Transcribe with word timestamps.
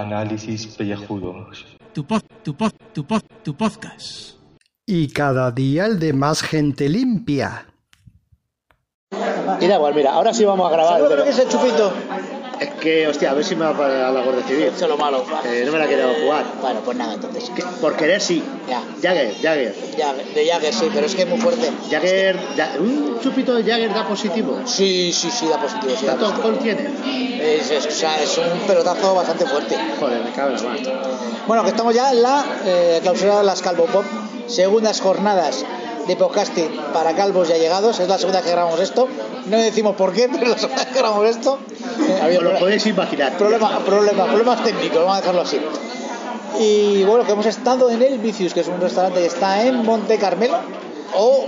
Análisis 0.00 0.66
pellejudos. 0.66 1.66
Tu 1.92 2.04
pod, 2.04 2.22
tu 2.42 2.54
pod, 2.54 2.72
tu 2.92 3.04
pod, 3.04 3.22
tu 3.42 3.54
podcast. 3.54 4.36
Y 4.86 5.08
cada 5.08 5.50
día 5.50 5.86
el 5.86 5.98
de 5.98 6.12
más 6.12 6.42
gente 6.42 6.88
limpia. 6.88 7.66
Y 9.60 9.66
da 9.66 9.76
igual, 9.76 9.94
mira, 9.94 10.12
ahora 10.12 10.32
sí 10.32 10.44
vamos 10.44 10.66
a 10.68 10.72
grabar. 10.72 10.94
¿Sabes 10.94 11.10
pero 11.10 11.24
que 11.24 11.30
es 11.30 11.38
el 11.38 11.48
chupito? 11.48 11.92
Que, 12.80 13.06
hostia, 13.06 13.30
a 13.30 13.34
ver 13.34 13.44
si 13.44 13.54
me 13.54 13.64
va 13.64 13.76
para 13.76 14.10
la 14.10 14.20
Guardia 14.22 14.44
Civil. 14.46 14.64
Eso 14.64 14.84
es 14.84 14.90
lo 14.90 14.96
malo. 14.96 15.24
Eh, 15.44 15.62
no 15.66 15.72
me 15.72 15.78
la 15.78 15.86
quiero 15.86 16.08
jugar. 16.22 16.44
Bueno, 16.60 16.80
pues 16.84 16.96
nada, 16.96 17.14
entonces. 17.14 17.50
Por 17.80 17.96
querer 17.96 18.20
sí. 18.20 18.42
Ya. 18.68 18.82
Jagger, 19.02 19.34
Jagger. 19.40 19.74
Jagger, 19.96 20.34
de 20.34 20.46
Jagger, 20.46 20.74
sí, 20.74 20.90
pero 20.92 21.06
es 21.06 21.14
que 21.14 21.22
es 21.22 21.28
muy 21.28 21.38
fuerte. 21.38 21.70
Jagger, 21.90 22.36
ya- 22.56 22.74
un 22.78 23.18
chupito 23.20 23.54
de 23.54 23.62
Jagger 23.62 23.92
da 23.94 24.06
positivo. 24.08 24.60
Sí, 24.64 25.12
sí, 25.12 25.30
sí, 25.30 25.46
da 25.48 25.58
positivo. 25.60 25.92
Sí, 25.98 26.06
da 26.06 26.16
¿Cuánto 26.16 26.42
positivo. 26.42 26.48
alcohol 26.48 26.58
tiene? 27.04 27.56
Es, 27.56 27.70
es- 27.70 27.86
o 27.86 27.90
sea, 27.90 28.22
es 28.22 28.36
un 28.38 28.60
pelotazo 28.66 29.14
bastante 29.14 29.46
fuerte. 29.46 29.76
Joder, 29.98 30.24
me 30.24 30.30
cago 30.32 30.50
en 30.50 30.56
la 30.56 30.62
mano. 30.62 30.80
Bueno, 31.46 31.62
que 31.64 31.70
estamos 31.70 31.94
ya 31.94 32.10
en 32.12 32.22
la 32.22 32.44
eh, 32.64 32.98
clausura 33.02 33.38
de 33.38 33.44
las 33.44 33.60
Calvo 33.62 33.86
Pop, 33.86 34.04
segundas 34.46 35.00
jornadas 35.00 35.64
de 36.06 36.16
podcasting 36.16 36.70
para 36.92 37.14
calvos 37.14 37.48
ya 37.48 37.56
llegados. 37.56 38.00
Es 38.00 38.08
la 38.08 38.18
segunda 38.18 38.42
que 38.42 38.50
grabamos 38.50 38.80
esto. 38.80 39.08
No 39.46 39.58
decimos 39.58 39.96
por 39.96 40.12
qué, 40.12 40.28
pero 40.32 40.44
es 40.44 40.50
la 40.50 40.58
segunda 40.58 40.86
que 40.86 40.98
grabamos 40.98 41.28
esto. 41.28 41.58
Os 42.22 42.42
lo 42.42 42.58
podéis 42.58 42.86
imaginar. 42.86 43.36
Problema, 43.36 43.78
problema, 43.80 44.26
problemas 44.26 44.64
técnicos, 44.64 44.98
vamos 44.98 45.16
a 45.16 45.20
dejarlo 45.20 45.40
así. 45.42 45.60
Y 46.58 47.04
bueno, 47.04 47.24
que 47.24 47.32
hemos 47.32 47.46
estado 47.46 47.90
en 47.90 48.02
el 48.02 48.18
Vicius, 48.18 48.52
que 48.52 48.60
es 48.60 48.68
un 48.68 48.80
restaurante 48.80 49.20
que 49.20 49.26
está 49.26 49.64
en 49.64 49.84
Monte 49.84 50.18
Carmelo 50.18 50.58
o 51.14 51.46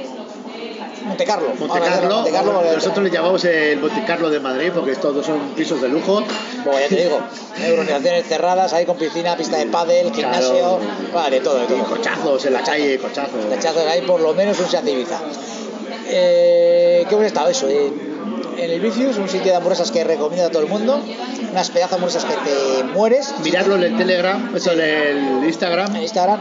Monte 1.07 1.25
Carlo. 1.25 1.49
Monte 1.59 1.81
Carlo, 1.81 2.15
Monte 2.17 2.31
Carlo, 2.31 2.63
nosotros 2.75 3.05
le 3.05 3.11
llamamos 3.11 3.45
el 3.45 3.81
Monte 3.81 4.05
Carlo 4.05 4.31
de 4.31 4.41
Madrid 4.41 4.71
porque 4.75 4.95
todos 4.95 5.27
son 5.27 5.39
pisos 5.57 5.81
de 5.81 5.89
lujo. 5.89 6.23
Bueno, 6.65 6.81
ya 6.81 6.89
te 6.89 7.05
digo, 7.05 7.21
hay 7.63 7.71
organizaciones 7.73 8.27
cerradas, 8.27 8.73
ahí 8.73 8.85
con 8.87 8.97
piscina, 8.97 9.37
pista 9.37 9.57
de 9.59 9.67
pádel, 9.67 10.13
gimnasio, 10.13 10.51
Claro. 10.51 10.81
vale, 11.15 11.37
de 11.39 11.43
todo, 11.45 11.59
de 11.59 11.65
Y 11.65 11.67
todo. 11.69 11.85
cochazos 11.85 12.45
en 12.47 12.53
la 12.55 12.63
calle, 12.63 12.99
cochazos. 12.99 13.45
Cachazos 13.51 13.87
hay 13.87 14.03
por 14.03 14.21
lo 14.21 14.35
menos 14.35 14.59
un 14.61 14.67
Seat 14.69 14.87
Ibiza. 14.89 15.21
Eh, 16.07 17.05
¿Qué 17.09 17.15
hemos 17.15 17.27
estado 17.27 17.49
eso? 17.49 17.69
En, 17.69 18.13
en 18.59 18.71
el 18.71 18.81
Vicius, 18.81 19.17
un 19.19 19.29
sitio 19.29 19.51
de 19.51 19.57
hamburguesas 19.57 19.91
que 19.91 20.05
recomiendo 20.05 20.47
a 20.47 20.51
todo 20.51 20.63
el 20.63 20.69
mundo. 20.69 21.01
Unas 21.51 21.71
pedazos 21.71 21.91
de 21.91 21.97
hamburguesas 21.97 22.25
que 22.25 22.35
te 22.51 22.85
mueres. 22.85 23.35
Mirarlo 23.43 23.77
en 23.77 23.83
el 23.85 23.97
Telegram, 23.97 24.55
eso 24.55 24.73
en 24.73 24.81
el 24.81 25.45
Instagram. 25.45 25.95
en 25.97 26.03
Instagram. 26.03 26.41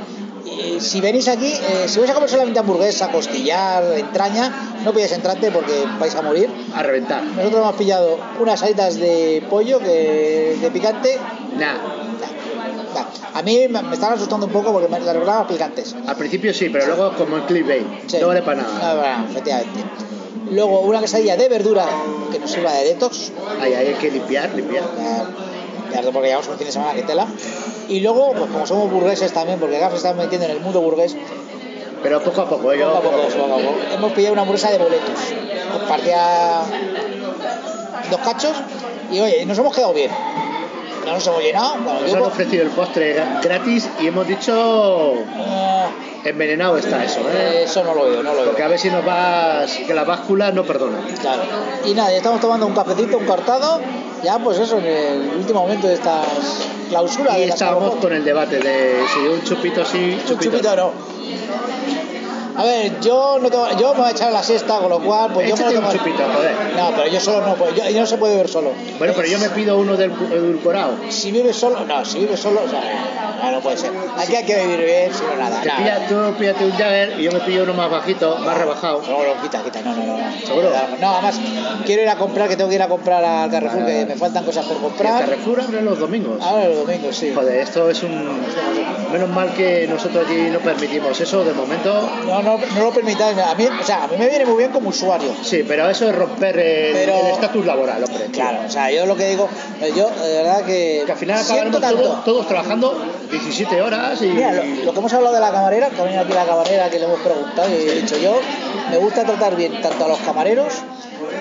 Y 0.51 0.79
si 0.81 0.99
venís 0.99 1.27
aquí, 1.27 1.51
eh, 1.53 1.85
si 1.87 1.99
vais 1.99 2.11
a 2.11 2.13
comer 2.13 2.29
solamente 2.29 2.59
hamburguesa, 2.59 3.09
costillar, 3.11 3.83
entraña, 3.97 4.75
no 4.83 4.91
podéis 4.91 5.11
entrarte 5.13 5.49
porque 5.51 5.85
vais 5.99 6.13
a 6.15 6.21
morir. 6.21 6.49
A 6.75 6.83
reventar. 6.83 7.23
Nosotros 7.23 7.61
hemos 7.61 7.75
pillado 7.75 8.17
unas 8.39 8.61
alitas 8.61 8.95
de 8.95 9.43
pollo 9.49 9.79
que 9.79 10.57
de 10.61 10.71
picante. 10.71 11.17
Nah, 11.57 11.73
nah, 12.93 13.05
A 13.33 13.41
mí 13.43 13.67
me, 13.69 13.81
me 13.81 13.93
están 13.93 14.13
asustando 14.13 14.45
un 14.47 14.51
poco 14.51 14.73
porque 14.73 14.89
me 14.89 14.99
las 14.99 15.13
recordaba 15.13 15.47
picantes. 15.47 15.95
al 16.05 16.15
principio 16.17 16.53
sí, 16.53 16.69
pero 16.69 16.85
luego 16.87 17.15
como 17.15 17.37
el 17.37 17.43
clickbait. 17.43 17.85
Sí. 18.07 18.17
No 18.19 18.27
vale 18.27 18.41
para 18.41 18.61
nada. 18.61 18.93
No, 18.93 18.99
bueno, 18.99 19.25
efectivamente. 19.29 19.79
Luego 20.51 20.81
una 20.81 20.99
quesadilla 20.99 21.37
de 21.37 21.47
verdura 21.47 21.85
que 22.29 22.39
nos 22.39 22.51
sirva 22.51 22.73
de 22.73 22.85
detox. 22.89 23.31
Ahí, 23.61 23.73
hay 23.73 23.93
que 23.93 24.11
limpiar, 24.11 24.53
limpiar. 24.53 24.83
ya 25.93 26.01
porque 26.11 26.27
llevamos 26.27 26.47
un 26.49 26.57
fin 26.57 26.67
de 26.67 26.73
semana 26.73 26.93
que 26.93 27.03
tela. 27.03 27.25
Y 27.91 27.99
luego, 27.99 28.31
pues 28.33 28.49
como 28.49 28.65
somos 28.65 28.89
burgueses 28.91 29.31
también, 29.33 29.59
porque 29.59 29.77
Gaf 29.79 29.91
se 29.91 29.97
está 29.97 30.13
metiendo 30.13 30.45
en 30.45 30.51
el 30.53 30.59
mundo 30.61 30.81
burgués, 30.81 31.15
Pero 32.01 32.21
poco 32.23 32.41
a 32.41 32.49
poco, 32.49 32.73
yo 32.73 32.87
Poco 32.93 32.97
a 32.97 33.01
poco, 33.01 33.17
poco 33.27 33.53
a 33.53 33.57
poco. 33.57 33.75
Hemos 33.93 34.11
pillado 34.13 34.33
una 34.33 34.41
hamburguesa 34.43 34.71
de 34.71 34.77
boletos. 34.79 35.19
Nos 35.73 35.83
partía 35.89 36.61
dos 38.09 38.19
cachos 38.21 38.53
y 39.11 39.19
oye, 39.19 39.45
nos 39.45 39.57
hemos 39.57 39.75
quedado 39.75 39.93
bien. 39.93 40.09
No 41.05 41.13
nos 41.13 41.27
hemos 41.27 41.41
llenado. 41.43 41.75
Bueno, 41.83 41.99
Nos 42.01 42.13
han 42.13 42.21
ofrecido 42.23 42.63
el 42.63 42.69
postre 42.69 43.15
gra- 43.17 43.41
gratis 43.43 43.89
y 43.99 44.07
hemos 44.07 44.27
dicho 44.27 45.13
eh, 45.15 45.85
envenenado 46.25 46.77
está 46.77 47.03
eso, 47.03 47.19
¿eh? 47.29 47.63
eso 47.65 47.83
no 47.83 47.93
lo 47.95 48.05
veo, 48.05 48.21
no 48.23 48.31
lo 48.33 48.37
veo. 48.41 48.45
Porque 48.47 48.63
a 48.63 48.67
ver 48.67 48.79
si 48.79 48.89
nos 48.89 49.03
vas, 49.03 49.71
que 49.85 49.93
la 49.93 50.03
báscula 50.03 50.51
no 50.51 50.63
perdona. 50.63 50.99
Claro. 51.19 51.41
Y 51.85 51.93
nada, 51.93 52.11
ya 52.11 52.17
estamos 52.17 52.39
tomando 52.39 52.65
un 52.67 52.73
cafecito, 52.73 53.17
un 53.17 53.25
cortado, 53.25 53.79
ya 54.23 54.37
pues 54.39 54.59
eso, 54.59 54.77
en 54.77 54.85
el 54.85 55.31
último 55.37 55.61
momento 55.61 55.87
de 55.87 55.95
estas 55.95 56.60
clausuras. 56.91 57.37
Y 57.37 57.41
de 57.41 57.47
las 57.47 57.55
estábamos 57.55 57.95
con 57.95 58.13
el 58.13 58.23
debate 58.23 58.59
de 58.59 59.03
si 59.13 59.19
un 59.19 59.41
chupito 59.43 59.85
sí, 59.85 60.17
Un 60.19 60.25
chupito, 60.25 60.51
chupito 60.51 60.75
no. 60.75 60.91
A 62.57 62.63
ver, 62.63 62.99
yo 63.01 63.39
no 63.41 63.49
tengo, 63.49 63.67
yo 63.79 63.93
me 63.93 63.99
voy 64.01 64.07
a 64.09 64.11
echar 64.11 64.31
la 64.31 64.43
siesta, 64.43 64.79
con 64.79 64.89
lo 64.89 64.99
cual, 64.99 65.31
pues 65.33 65.47
yo 65.49 65.55
me 65.55 65.63
lo 65.63 65.69
un 65.69 65.75
tomo- 65.85 65.91
chupito, 65.91 66.23
joder. 66.35 66.55
No, 66.75 66.91
pero 66.95 67.07
yo 67.07 67.19
solo 67.19 67.45
no 67.47 67.55
puedo, 67.55 67.73
yo, 67.73 67.89
yo 67.89 67.99
no 68.01 68.05
se 68.05 68.17
puede 68.17 68.33
beber 68.33 68.49
solo. 68.49 68.71
Bueno, 68.97 69.13
pero 69.15 69.27
yo 69.27 69.39
me 69.39 69.49
pido 69.49 69.77
uno 69.77 69.95
del 69.95 70.11
edulcorado. 70.11 70.95
Si 71.09 71.31
vives 71.31 71.55
solo, 71.55 71.85
no, 71.85 72.03
si 72.05 72.19
vives 72.19 72.39
solo, 72.39 72.61
o 72.65 72.69
sea, 72.69 72.81
no, 73.41 73.51
no 73.51 73.59
puede 73.61 73.77
ser. 73.77 73.91
Aquí 74.17 74.35
hay 74.35 74.45
que 74.45 74.55
vivir 74.65 74.85
bien, 74.85 75.13
si 75.13 75.23
no 75.23 75.35
nada. 75.37 75.61
Te 75.61 75.67
nada. 75.69 75.79
pilla- 75.79 76.07
tú 76.07 76.37
pídate 76.37 76.65
un 76.65 76.71
Jagger 76.71 77.19
y 77.19 77.23
yo 77.23 77.31
me 77.31 77.39
pillo 77.39 77.63
uno 77.63 77.73
más 77.73 77.89
bajito, 77.89 78.37
más 78.39 78.57
rebajado. 78.57 79.01
No, 79.07 79.17
no, 79.23 79.41
quita, 79.41 79.63
quita, 79.63 79.81
no, 79.81 79.95
no, 79.95 80.05
no. 80.17 80.17
¿Seguro? 80.45 80.69
No, 80.99 81.09
además, 81.13 81.39
quiero 81.85 82.01
ir 82.03 82.09
a 82.09 82.15
comprar, 82.17 82.49
que 82.49 82.57
tengo 82.57 82.69
que 82.69 82.75
ir 82.75 82.81
a 82.81 82.87
comprar 82.87 83.23
al 83.23 83.49
Carrefour, 83.49 83.85
que 83.85 84.05
me 84.05 84.15
faltan 84.15 84.43
cosas 84.43 84.65
por 84.65 84.75
El 84.77 84.81
comprar. 84.83 85.21
Carrefour 85.21 85.61
abre 85.61 85.81
los 85.81 85.97
domingos. 85.99 86.41
Ahora 86.41 86.65
el 86.65 86.75
domingo, 86.75 87.11
sí. 87.13 87.31
Joder, 87.33 87.57
esto 87.61 87.89
es 87.89 88.03
un... 88.03 88.41
Menos 89.11 89.29
mal 89.29 89.53
que 89.53 89.87
nosotros 89.87 90.25
aquí 90.25 90.35
no 90.51 90.59
permitimos 90.59 91.19
eso 91.19 91.43
de 91.43 91.53
momento. 91.53 92.09
No, 92.25 92.40
no, 92.43 92.57
no 92.57 92.83
lo 92.83 92.91
permitáis. 92.91 93.37
A 93.37 93.55
mí, 93.55 93.65
o 93.67 93.83
sea, 93.85 94.03
a 94.03 94.07
mí 94.07 94.15
me 94.17 94.27
viene 94.29 94.45
muy 94.45 94.57
bien 94.57 94.71
como 94.71 94.89
usuario. 94.89 95.31
Sí, 95.43 95.63
pero 95.67 95.89
eso 95.89 96.09
es 96.09 96.15
romper 96.15 96.57
el 96.59 96.93
Pero- 96.93 97.27
estatus 97.33 97.65
laboral, 97.65 98.03
hombre. 98.03 98.25
Claro, 98.31 98.59
o 98.65 98.69
sea, 98.69 98.91
yo 98.91 99.05
lo 99.05 99.15
que 99.15 99.27
digo, 99.29 99.47
yo 99.95 100.09
de 100.09 100.33
verdad 100.43 100.65
que, 100.65 101.03
Que 101.05 101.11
al 101.11 101.17
final 101.17 101.39
acabaremos 101.39 101.81
tanto. 101.81 102.01
todos, 102.01 102.23
todos 102.25 102.47
trabajando 102.47 103.05
17 103.31 103.81
horas 103.81 104.21
y... 104.21 104.27
Mira, 104.27 104.51
lo, 104.53 104.63
lo 104.85 104.93
que 104.93 104.99
hemos 104.99 105.13
hablado 105.13 105.35
de 105.35 105.41
la 105.41 105.51
camarera, 105.51 105.89
que 105.89 106.01
ha 106.01 106.03
venido 106.03 106.21
aquí 106.23 106.33
la 106.33 106.45
camarera, 106.45 106.89
que 106.89 106.99
le 106.99 107.05
hemos 107.05 107.19
preguntado 107.19 107.69
y 107.69 107.73
he 107.89 107.95
dicho 108.01 108.17
yo, 108.17 108.39
me 108.89 108.97
gusta 108.97 109.23
tratar 109.23 109.55
bien 109.55 109.81
tanto 109.81 110.05
a 110.05 110.07
los 110.07 110.19
camareros 110.19 110.73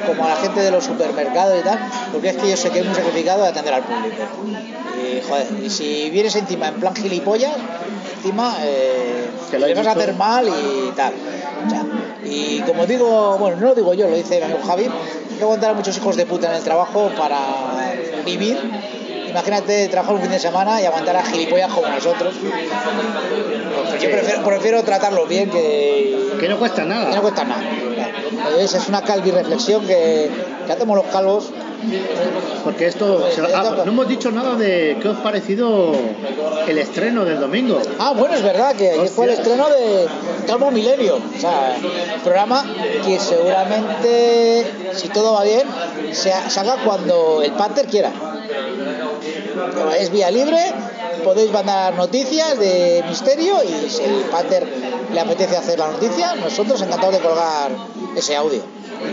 como 0.07 0.25
a 0.25 0.29
la 0.29 0.37
gente 0.37 0.61
de 0.61 0.71
los 0.71 0.85
supermercados 0.85 1.59
y 1.61 1.63
tal, 1.65 1.79
porque 2.13 2.29
es 2.31 2.37
que 2.37 2.49
yo 2.51 2.57
sé 2.57 2.71
que 2.71 2.79
es 2.81 2.87
muy 2.87 2.95
sacrificado 2.95 3.43
de 3.43 3.49
atender 3.49 3.75
al 3.75 3.83
público. 3.83 4.23
Y 5.03 5.21
joder, 5.27 5.47
y 5.65 5.71
si 5.71 6.11
vienes 6.11 6.35
encima 6.37 6.69
en 6.69 6.75
plan 6.75 6.95
gilipollas, 6.95 7.53
encima 8.21 8.57
eh, 8.63 9.29
Que 9.51 9.59
lo 9.59 9.67
a 9.67 9.93
hacer 9.93 10.15
mal 10.15 10.49
y 10.49 10.91
tal. 10.93 11.15
O 11.67 11.71
sea, 11.71 11.85
y 12.25 12.61
como 12.61 12.87
digo, 12.87 13.39
bueno, 13.39 13.57
no 13.57 13.67
lo 13.69 13.75
digo 13.75 13.95
yo, 13.95 14.09
lo 14.09 14.17
dice 14.17 14.39
mi 14.39 14.45
amigo 14.45 14.61
Javi, 14.67 14.85
hay 14.85 15.37
que 15.37 15.43
aguantar 15.43 15.71
a 15.71 15.75
muchos 15.75 15.97
hijos 15.97 16.17
de 16.17 16.27
puta 16.27 16.49
en 16.49 16.57
el 16.57 16.63
trabajo 16.63 17.11
para 17.17 17.39
vivir. 18.25 18.59
Imagínate 19.29 19.89
trabajar 19.89 20.17
un 20.17 20.23
fin 20.23 20.31
de 20.31 20.41
semana 20.41 20.81
y 20.83 20.87
aguantar 20.87 21.17
a 21.17 21.23
gilipollas 21.23 21.73
como 21.73 21.89
nosotros. 21.89 22.35
Pues 23.89 24.03
yo 24.03 24.11
prefiero, 24.11 24.43
prefiero 24.45 24.83
tratarlos 24.83 25.29
bien 25.29 25.49
que, 25.51 26.37
Que 26.41 26.49
no 26.49 26.59
cuesta 26.59 26.83
que 26.83 26.89
no 26.89 26.95
nada. 26.95 27.21
cuesta 27.21 27.45
nada. 27.45 27.63
¿Ves? 28.57 28.75
Es 28.75 28.89
una 28.89 29.03
calvi 29.03 29.31
reflexión 29.31 29.87
que, 29.87 30.31
que 30.67 30.73
hacemos 30.73 30.97
los 30.97 31.07
calvos. 31.07 31.51
Porque 32.65 32.87
esto... 32.87 33.31
se- 33.31 33.41
Pues, 33.43 33.55
ah, 33.55 33.63
ya- 33.77 33.85
no 33.85 33.93
hemos 33.93 34.09
dicho 34.09 34.31
nada 34.31 34.55
de 34.57 34.99
qué 35.01 35.09
os 35.09 35.19
ha 35.19 35.23
parecido 35.23 35.93
el 36.69 36.79
estreno 36.79 37.25
del 37.25 37.41
domingo. 37.41 37.81
Ah, 37.99 38.13
bueno, 38.17 38.35
es 38.35 38.43
verdad 38.43 38.75
que 38.77 38.91
ayer 38.91 39.09
fue 39.09 39.27
el 39.27 39.33
estreno 39.33 39.69
de 39.69 40.07
Calvo 40.47 40.71
Milenio. 40.71 41.17
O 41.17 41.41
sea, 41.41 41.77
programa 42.23 42.65
que 43.05 43.19
seguramente, 43.19 44.67
si 44.95 45.09
todo 45.09 45.35
va 45.35 45.45
bien, 45.45 45.67
se 46.13 46.33
haga 46.33 46.77
cuando 46.85 47.43
el 47.43 47.53
Panther 47.53 47.87
quiera. 47.87 48.13
Es 49.99 50.11
vía 50.11 50.31
libre, 50.31 50.59
podéis 51.25 51.51
mandar 51.53 51.95
noticias 51.95 52.59
de 52.59 53.05
misterio 53.09 53.63
y 53.63 53.89
si 53.91 54.03
el 54.03 54.23
Panther 54.31 54.67
le 55.13 55.21
apetece 55.21 55.57
hacer 55.57 55.79
la 55.79 55.89
noticia, 55.89 56.35
nosotros 56.37 56.81
encantados 56.83 57.15
de 57.15 57.21
colgar 57.21 57.71
ese 58.17 58.37
audio. 58.37 58.63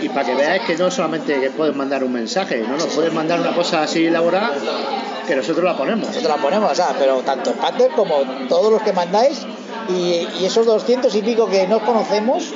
Y 0.01 0.09
para 0.09 0.25
que 0.25 0.35
veáis 0.35 0.63
que 0.63 0.75
no 0.75 0.91
solamente 0.91 1.39
que 1.39 1.49
puedes 1.51 1.75
mandar 1.75 2.03
un 2.03 2.13
mensaje, 2.13 2.59
no 2.67 2.77
nos 2.77 2.87
puedes 2.87 3.13
mandar 3.13 3.39
una 3.39 3.53
cosa 3.53 3.83
así 3.83 4.05
elaborada 4.05 4.53
que 5.27 5.35
nosotros 5.35 5.63
la 5.63 5.75
ponemos. 5.75 6.07
Nosotros 6.07 6.35
la 6.35 6.41
ponemos, 6.41 6.71
o 6.71 6.75
sea, 6.75 6.95
pero 6.97 7.21
tanto 7.21 7.51
el 7.51 7.57
Panther 7.57 7.91
como 7.91 8.21
todos 8.47 8.71
los 8.71 8.81
que 8.81 8.93
mandáis 8.93 9.45
y, 9.89 10.27
y 10.39 10.45
esos 10.45 10.65
200 10.65 11.13
y 11.15 11.21
pico 11.21 11.47
que 11.47 11.67
no 11.67 11.79
conocemos, 11.79 12.53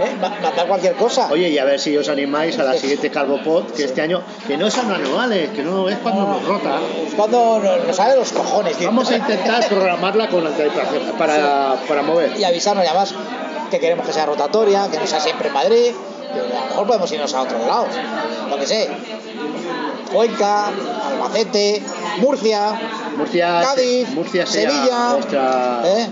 ¿eh? 0.00 0.64
Cualquier 0.66 0.94
cosa. 0.94 1.28
Oye, 1.30 1.48
y 1.48 1.58
a 1.58 1.64
ver 1.64 1.78
si 1.78 1.96
os 1.96 2.08
animáis 2.08 2.58
a 2.58 2.64
la 2.64 2.74
siguiente 2.74 3.10
Calvo 3.10 3.42
Pod, 3.42 3.72
que 3.72 3.84
este 3.84 4.00
año, 4.00 4.22
que 4.46 4.56
no 4.56 4.70
son 4.70 4.90
anuales, 4.90 5.50
que 5.50 5.62
no 5.62 5.88
es 5.88 5.98
cuando 5.98 6.26
nos 6.26 6.44
rota. 6.44 6.80
Es 7.06 7.14
cuando 7.14 7.60
nos, 7.60 7.86
nos 7.86 7.96
sale 7.96 8.16
los 8.16 8.32
cojones. 8.32 8.76
Vamos 8.84 9.10
a 9.10 9.16
intentar 9.16 9.66
programarla 9.68 10.28
con 10.28 10.46
anticipación 10.46 11.12
para, 11.18 11.76
para 11.86 12.02
mover. 12.02 12.38
Y 12.38 12.44
avisarnos, 12.44 12.84
y 12.84 12.88
además, 12.88 13.14
que 13.70 13.78
queremos 13.78 14.06
que 14.06 14.12
sea 14.12 14.26
rotatoria, 14.26 14.88
que 14.90 14.98
no 14.98 15.06
sea 15.06 15.20
siempre 15.20 15.48
en 15.48 15.54
Madrid, 15.54 15.92
a 16.32 16.36
lo 16.36 16.66
mejor 16.68 16.86
podemos 16.86 17.12
irnos 17.12 17.34
a 17.34 17.42
otros 17.42 17.66
lados, 17.66 17.88
lo 18.50 18.56
que 18.58 18.66
sé. 18.66 18.88
Cuenca, 20.12 20.68
Albacete, 20.68 21.82
Murcia, 22.18 22.80
Murcia, 23.16 23.60
Cádiz, 23.60 24.08
Murcia 24.10 24.46
Sevilla. 24.46 25.16
ostras, 25.16 25.86
¿eh? 25.86 26.10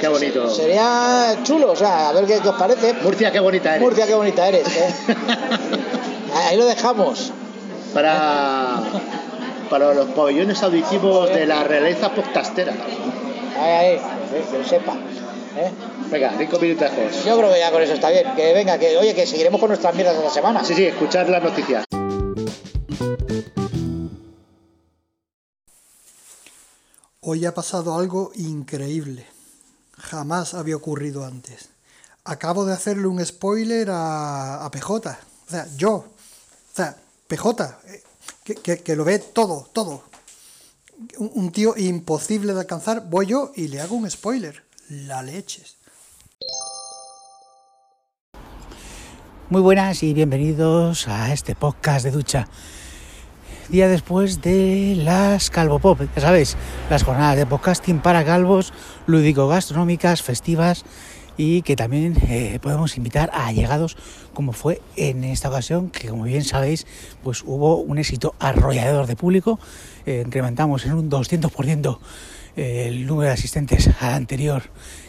qué 0.00 0.08
bonito. 0.08 0.48
Sería 0.48 1.36
chulo, 1.42 1.72
o 1.72 1.76
sea, 1.76 2.08
a 2.08 2.12
ver 2.12 2.24
qué, 2.26 2.40
qué 2.40 2.48
os 2.48 2.56
parece. 2.56 2.94
Murcia, 2.94 3.30
qué 3.30 3.40
bonita 3.40 3.70
eres. 3.70 3.82
Murcia, 3.82 4.06
qué 4.06 4.14
bonita 4.14 4.48
eres. 4.48 4.66
¿eh? 4.68 4.94
Ahí 6.48 6.56
lo 6.56 6.64
dejamos. 6.64 7.32
para 7.92 8.80
para 9.70 9.94
los 9.94 10.06
pabellones 10.10 10.62
auditivos 10.62 11.30
de 11.30 11.46
la 11.46 11.64
realeza 11.64 12.10
podcastera. 12.10 12.72
Ahí, 13.60 13.72
ahí, 13.72 14.00
que 14.50 14.58
lo 14.58 14.64
sepa. 14.64 14.92
¿eh? 15.56 15.70
Venga, 16.10 16.32
cinco 16.38 16.58
minutos. 16.58 16.90
Yo 17.24 17.36
creo 17.38 17.52
que 17.52 17.58
ya 17.58 17.70
con 17.72 17.82
eso 17.82 17.94
está 17.94 18.10
bien. 18.10 18.34
Que 18.36 18.52
venga, 18.52 18.78
que 18.78 18.96
oye, 18.96 19.14
que 19.14 19.26
seguiremos 19.26 19.60
con 19.60 19.68
nuestras 19.68 19.94
mierdas 19.94 20.16
de 20.16 20.24
la 20.24 20.30
semana. 20.30 20.64
Sí, 20.64 20.74
sí, 20.74 20.84
escuchar 20.86 21.28
las 21.28 21.42
noticias. 21.42 21.84
Hoy 27.20 27.46
ha 27.46 27.54
pasado 27.54 27.96
algo 27.98 28.32
increíble. 28.34 29.26
Jamás 29.96 30.54
había 30.54 30.76
ocurrido 30.76 31.24
antes. 31.24 31.68
Acabo 32.24 32.64
de 32.64 32.74
hacerle 32.74 33.06
un 33.06 33.24
spoiler 33.24 33.90
a, 33.90 34.64
a 34.64 34.70
PJ. 34.70 35.18
O 35.46 35.50
sea, 35.50 35.66
yo. 35.76 35.92
O 35.94 36.06
sea, 36.74 36.96
PJ. 37.28 37.78
eh, 37.86 38.02
Que, 38.44 38.54
que- 38.56 38.78
que 38.82 38.96
lo 38.96 39.04
ve 39.04 39.18
todo, 39.18 39.68
todo. 39.72 40.02
Un, 41.18 41.30
un 41.34 41.52
tío 41.52 41.74
imposible 41.76 42.52
de 42.52 42.60
alcanzar. 42.60 43.08
Voy 43.08 43.26
yo 43.26 43.52
y 43.54 43.68
le 43.68 43.80
hago 43.80 43.96
un 43.96 44.10
spoiler. 44.10 44.62
La 44.88 45.22
leches. 45.22 45.76
Muy 49.50 49.60
buenas 49.60 50.02
y 50.02 50.14
bienvenidos 50.14 51.06
a 51.06 51.30
este 51.30 51.54
podcast 51.54 52.02
de 52.02 52.10
ducha. 52.10 52.48
Día 53.68 53.88
después 53.88 54.40
de 54.40 54.94
las 54.96 55.50
Calvo 55.50 55.78
Pop, 55.80 56.00
ya 56.16 56.22
sabéis, 56.22 56.56
las 56.88 57.02
jornadas 57.02 57.36
de 57.36 57.44
podcasting 57.44 57.98
para 57.98 58.24
calvos, 58.24 58.72
lúdico-gastronómicas, 59.06 60.22
festivas 60.22 60.86
y 61.36 61.60
que 61.60 61.76
también 61.76 62.16
eh, 62.26 62.58
podemos 62.62 62.96
invitar 62.96 63.28
a 63.34 63.46
allegados 63.48 63.98
como 64.32 64.54
fue 64.54 64.80
en 64.96 65.24
esta 65.24 65.50
ocasión, 65.50 65.90
que 65.90 66.08
como 66.08 66.22
bien 66.24 66.42
sabéis, 66.42 66.86
pues 67.22 67.42
hubo 67.44 67.76
un 67.76 67.98
éxito 67.98 68.34
arrollador 68.38 69.06
de 69.06 69.14
público, 69.14 69.60
eh, 70.06 70.22
incrementamos 70.24 70.86
en 70.86 70.94
un 70.94 71.10
200% 71.10 71.98
el 72.56 73.04
número 73.04 73.28
de 73.28 73.34
asistentes 73.34 73.90
al 74.00 74.14
anterior 74.14 74.62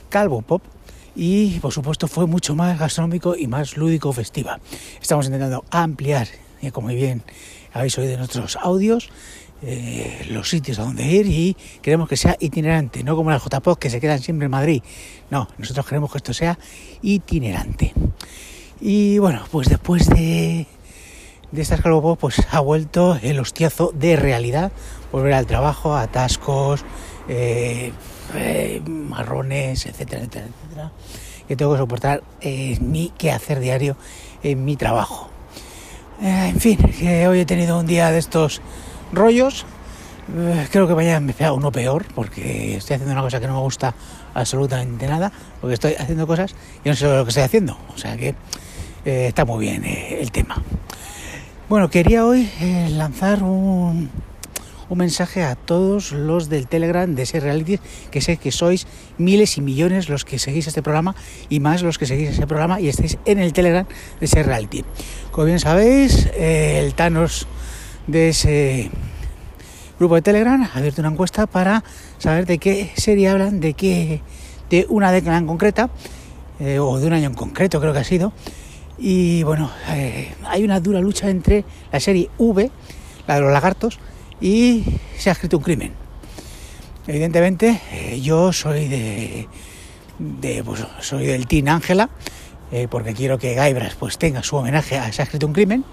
Calvo 0.10 0.42
Pop 0.42 0.62
y 1.16 1.60
por 1.60 1.72
supuesto 1.72 2.08
fue 2.08 2.28
mucho 2.28 2.56
más 2.56 2.78
gastronómico 2.78 3.36
y 3.36 3.48
más 3.48 3.78
lúdico 3.78 4.12
festiva. 4.12 4.60
Estamos 5.02 5.26
intentando 5.26 5.64
ampliar, 5.72 6.28
y 6.62 6.72
como 6.72 6.90
bien 6.90 7.24
habéis 7.74 7.98
oído 7.98 8.14
en 8.14 8.20
nuestros 8.20 8.58
audios, 8.58 9.10
eh, 9.62 10.28
los 10.30 10.50
sitios 10.50 10.80
a 10.80 10.84
donde 10.84 11.06
ir 11.06 11.28
y 11.28 11.56
queremos 11.82 12.10
que 12.10 12.18
sea 12.18 12.36
itinerante, 12.40 13.04
no 13.04 13.16
como 13.16 13.32
las 13.32 13.44
JPOC 13.44 13.80
que 13.80 13.90
se 13.90 14.02
quedan 14.02 14.20
siempre 14.20 14.46
en 14.46 14.52
Madrid. 14.52 14.84
No, 15.32 15.48
nosotros 15.58 15.86
queremos 15.86 16.12
que 16.12 16.18
esto 16.18 16.34
sea 16.34 16.60
itinerante. 17.02 17.94
Y 18.82 19.18
bueno, 19.18 19.44
pues 19.52 19.70
después 19.70 20.10
de, 20.10 20.68
de 21.52 21.62
estas 21.62 21.82
Calvo 21.82 22.16
pues 22.18 22.42
ha 22.52 22.60
vuelto 22.60 23.18
el 23.22 23.40
hostiazo 23.40 23.92
de 23.96 24.18
realidad, 24.18 24.72
volver 25.12 25.34
al 25.34 25.48
trabajo, 25.48 25.96
atascos, 25.96 26.84
eh, 27.27 27.92
eh, 28.36 28.81
marrones, 28.86 29.86
etcétera, 29.86 30.22
etcétera, 30.22 30.48
etcétera, 30.48 30.92
que 31.48 31.56
tengo 31.56 31.74
que 31.74 31.80
soportar 31.80 32.24
en 32.42 32.92
mi 32.92 33.12
quehacer 33.18 33.60
diario, 33.60 33.95
en 34.44 34.66
mi 34.66 34.75
trabajo. 34.75 35.30
Eh, 36.22 36.50
en 36.50 36.60
fin, 36.60 36.80
hoy 37.27 37.39
he 37.39 37.45
tenido 37.45 37.80
un 37.80 37.88
día 37.88 38.12
de 38.12 38.19
estos 38.19 38.62
rollos. 39.12 39.66
Eh, 40.36 40.68
creo 40.72 40.88
que 40.88 40.95
mañana 40.95 41.19
me 41.19 41.33
pega 41.33 41.54
uno 41.54 41.72
peor 41.72 42.06
porque 42.16 42.77
estoy 42.77 42.95
haciendo 42.95 43.13
una 43.13 43.22
cosa 43.22 43.39
que 43.39 43.48
no 43.48 43.54
me 43.54 43.60
gusta 43.60 43.94
absolutamente 44.33 45.07
nada, 45.07 45.31
porque 45.62 45.75
estoy 45.75 45.94
haciendo 45.94 46.25
cosas 46.25 46.56
y 46.83 46.89
no 46.89 46.95
sé 46.95 47.06
lo 47.06 47.24
que 47.24 47.30
estoy 47.30 47.44
haciendo. 47.44 47.78
O 47.94 47.98
sea 47.98 48.18
que 48.18 48.36
eh, 49.06 49.28
está 49.28 49.45
muy 49.45 49.66
bien 49.66 49.86
eh, 49.86 50.19
el 50.19 50.31
tema. 50.31 50.62
Bueno, 51.69 51.89
quería 51.89 52.25
hoy 52.25 52.50
eh, 52.60 52.89
lanzar 52.92 53.44
un, 53.44 54.10
un 54.90 54.98
mensaje 54.98 55.44
a 55.44 55.56
todos 55.56 56.12
los 56.12 56.50
del 56.50 56.68
Telegram 56.68 57.14
de 57.14 57.24
ese 57.24 57.40
reality, 57.40 57.80
que 58.12 58.22
sé 58.22 58.38
que 58.38 58.52
sois 58.52 58.88
miles 59.18 59.58
y 59.58 59.62
millones 59.62 60.10
los 60.10 60.26
que 60.26 60.40
seguís 60.40 60.68
este 60.68 60.82
programa 60.82 61.16
y 61.50 61.60
más 61.60 61.82
los 61.82 61.98
que 61.98 62.06
seguís 62.06 62.30
ese 62.30 62.48
programa 62.48 62.80
y 62.80 62.90
estáis 62.90 63.18
en 63.26 63.40
el 63.40 63.54
Telegram 63.54 63.86
de 64.20 64.26
ese 64.26 64.44
reality. 64.44 64.84
Como 65.32 65.46
bien 65.46 65.60
sabéis, 65.60 66.30
el 66.38 66.94
Thanos 66.94 67.48
de 68.08 68.30
ese 68.30 68.92
grupo 70.00 70.16
de 70.16 70.22
Telegram 70.22 70.62
ha 70.62 70.78
abierto 70.78 71.02
una 71.02 71.10
encuesta 71.10 71.48
para 71.48 71.84
saber 72.18 72.46
de 72.46 72.58
qué 72.58 72.92
serie 72.96 73.30
hablan, 73.30 73.60
de 73.60 73.74
qué 73.74 74.22
de 74.70 74.86
una 74.90 75.12
década 75.12 75.38
en 75.38 75.48
concreta 75.48 75.90
eh, 76.60 76.80
o 76.80 77.00
de 77.00 77.08
un 77.08 77.14
año 77.14 77.28
en 77.28 77.34
concreto 77.34 77.80
creo 77.80 77.94
que 77.94 78.00
ha 78.00 78.04
sido 78.04 78.34
y 78.98 79.44
bueno 79.44 79.72
eh, 79.90 80.34
hay 80.46 80.64
una 80.64 80.80
dura 80.80 81.00
lucha 81.00 81.30
entre 81.30 81.66
la 81.92 82.00
serie 82.00 82.30
V 82.38 82.72
la 83.28 83.36
de 83.36 83.42
los 83.42 83.52
lagartos 83.52 84.00
y 84.42 84.84
se 85.18 85.30
ha 85.30 85.34
escrito 85.34 85.58
un 85.58 85.64
crimen 85.64 85.94
evidentemente 87.08 87.82
eh, 87.92 88.20
yo 88.22 88.52
soy 88.52 88.88
de, 88.88 89.48
de 90.20 90.64
pues, 90.64 90.84
soy 91.02 91.26
del 91.28 91.48
Team 91.48 91.68
Ángela 91.68 92.10
eh, 92.72 92.88
porque 92.90 93.14
quiero 93.14 93.38
que 93.38 93.54
Gaibras 93.54 93.96
pues 93.96 94.18
tenga 94.18 94.44
su 94.44 94.56
homenaje 94.56 94.98
a 94.98 95.12
se 95.14 95.22
ha 95.22 95.26
escrito 95.26 95.46
un 95.48 95.54
crimen 95.54 95.86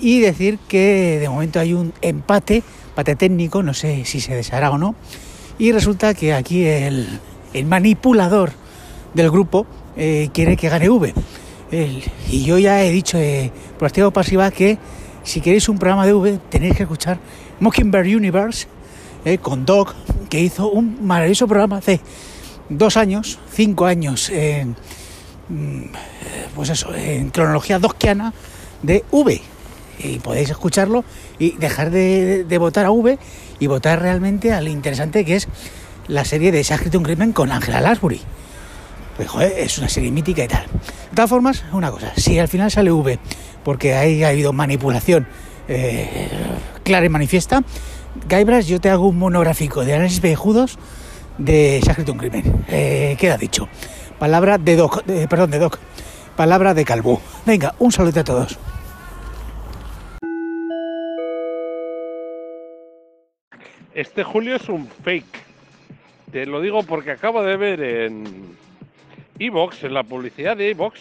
y 0.00 0.20
decir 0.20 0.58
que 0.68 1.18
de 1.18 1.28
momento 1.28 1.58
hay 1.58 1.72
un 1.74 1.92
empate, 2.02 2.62
empate 2.90 3.16
técnico, 3.16 3.64
no 3.64 3.74
sé 3.74 4.04
si 4.04 4.20
se 4.20 4.32
deshará 4.32 4.70
o 4.70 4.78
no. 4.78 4.94
Y 5.58 5.72
resulta 5.72 6.14
que 6.14 6.32
aquí 6.34 6.64
el, 6.66 7.18
el 7.52 7.66
manipulador 7.66 8.52
del 9.14 9.28
grupo 9.28 9.66
eh, 9.96 10.28
quiere 10.32 10.56
que 10.56 10.68
gane 10.68 10.88
V. 10.88 11.12
El- 11.72 12.04
y 12.30 12.44
yo 12.44 12.58
ya 12.58 12.84
he 12.84 12.92
dicho 12.92 13.18
por 13.76 13.88
activa 13.88 14.08
pasiva 14.12 14.52
que 14.52 14.78
si 15.22 15.40
queréis 15.40 15.68
un 15.68 15.78
programa 15.78 16.06
de 16.06 16.12
V 16.14 16.38
tenéis 16.48 16.76
que 16.76 16.84
escuchar 16.84 17.18
Mockingbird 17.60 18.06
Universe 18.06 18.66
eh, 19.24 19.38
con 19.38 19.64
Doc, 19.64 19.94
que 20.28 20.40
hizo 20.40 20.70
un 20.70 21.06
maravilloso 21.06 21.46
programa 21.46 21.78
hace 21.78 22.00
dos 22.68 22.96
años, 22.96 23.38
cinco 23.52 23.86
años, 23.86 24.30
en, 24.30 24.76
mm, 25.48 25.82
pues 26.54 26.70
eso, 26.70 26.94
en 26.94 27.30
cronología 27.30 27.78
dockiana 27.78 28.32
de 28.82 29.04
V 29.10 29.40
y 29.98 30.18
podéis 30.20 30.50
escucharlo 30.50 31.04
y 31.38 31.52
dejar 31.56 31.90
de, 31.90 32.44
de 32.44 32.58
votar 32.58 32.86
a 32.86 32.90
V 32.90 33.18
y 33.58 33.66
votar 33.66 34.00
realmente 34.00 34.52
a 34.52 34.60
lo 34.60 34.68
interesante 34.68 35.24
que 35.24 35.36
es 35.36 35.48
la 36.06 36.24
serie 36.24 36.52
de 36.52 36.64
Se 36.64 36.72
ha 36.72 36.76
escrito 36.76 36.98
un 36.98 37.04
crimen 37.04 37.32
con 37.32 37.52
Angela 37.52 37.80
Lansbury. 37.80 38.20
Pues, 39.18 39.28
es 39.56 39.78
una 39.78 39.88
serie 39.88 40.12
mítica 40.12 40.44
y 40.44 40.48
tal. 40.48 40.62
De 40.62 41.16
todas 41.16 41.28
formas, 41.28 41.64
una 41.72 41.90
cosa, 41.90 42.12
si 42.16 42.38
al 42.38 42.46
final 42.46 42.70
sale 42.70 42.92
V, 42.92 43.18
porque 43.64 43.94
ahí 43.94 44.22
ha 44.22 44.28
habido 44.28 44.52
manipulación 44.52 45.26
eh, 45.66 46.30
clara 46.84 47.04
y 47.04 47.08
manifiesta, 47.08 47.64
Gaibras, 48.28 48.68
yo 48.68 48.80
te 48.80 48.90
hago 48.90 49.08
un 49.08 49.18
monográfico 49.18 49.84
de 49.84 49.94
análisis 49.94 50.20
pellejudos 50.20 50.78
de 51.36 51.80
Se 51.82 51.90
ha 51.90 52.12
un 52.12 52.18
crimen. 52.18 52.64
Eh, 52.68 53.16
queda 53.18 53.36
dicho. 53.36 53.68
Palabra 54.20 54.56
de 54.56 54.76
Doc, 54.76 55.02
perdón, 55.28 55.50
de 55.50 55.58
Doc. 55.58 55.78
Palabra 56.36 56.72
de 56.72 56.84
Calvo. 56.84 57.20
Venga, 57.44 57.74
un 57.80 57.90
saludo 57.90 58.20
a 58.20 58.24
todos. 58.24 58.56
Este 63.94 64.22
Julio 64.22 64.54
es 64.54 64.68
un 64.68 64.88
fake. 65.02 65.42
Te 66.30 66.46
lo 66.46 66.60
digo 66.60 66.84
porque 66.84 67.10
acabo 67.10 67.42
de 67.42 67.56
ver 67.56 67.82
en 67.82 68.56
Evox, 69.38 69.84
en 69.84 69.94
la 69.94 70.02
publicidad 70.02 70.56
de 70.56 70.70
Evox, 70.70 71.00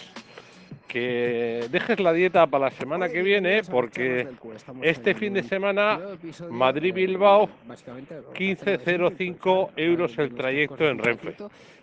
que 0.88 1.68
dejes 1.70 2.00
la 2.00 2.14
dieta 2.14 2.48
para 2.48 2.66
la 2.66 2.72
semana 2.72 3.10
que 3.10 3.22
viene 3.22 3.62
porque 3.64 4.28
este 4.82 5.14
fin 5.14 5.34
de 5.34 5.44
semana 5.44 6.00
Madrid-Bilbao 6.50 7.50
15.05 8.34 9.70
euros 9.76 10.18
el 10.18 10.34
trayecto 10.34 10.90
en 10.90 11.00
Renfe. 11.00 11.36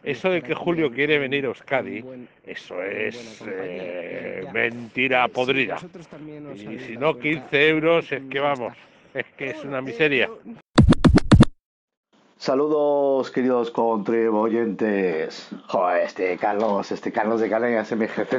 Eso 0.03 0.31
de 0.31 0.43
que 0.43 0.55
Julio 0.55 0.91
quiere 0.91 1.19
venir 1.19 1.45
a 1.45 1.49
Euskadi, 1.49 2.05
eso 2.45 2.83
es 2.83 3.43
eh, 3.47 4.45
mentira 4.53 5.27
podrida. 5.29 5.79
Y 6.55 6.79
si 6.79 6.97
no 6.97 7.19
15 7.19 7.69
euros 7.69 8.13
es 8.13 8.23
que 8.31 8.41
vamos, 8.41 8.75
es 9.15 9.25
que 9.37 9.51
es 9.51 9.65
una 9.65 9.81
miseria. 9.81 10.29
Saludos, 12.45 13.31
queridos 13.31 13.71
contribuyentes. 13.71 15.49
Joder, 15.67 16.03
este 16.03 16.37
Carlos, 16.37 16.93
este 16.93 17.11
Carlos 17.11 17.41
de 17.41 17.49
Canegas, 17.49 17.91
MGZ, 17.91 18.35